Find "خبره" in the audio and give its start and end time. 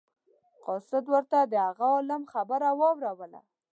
2.33-2.69